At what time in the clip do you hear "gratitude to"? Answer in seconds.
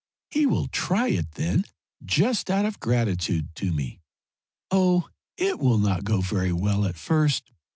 2.79-3.71